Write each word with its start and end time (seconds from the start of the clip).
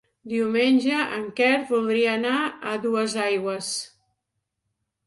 Diumenge 0.29 1.01
en 1.17 1.27
Quer 1.41 1.51
voldria 1.73 2.17
anar 2.17 2.41
a 2.73 2.75
Duesaigües. 2.87 3.71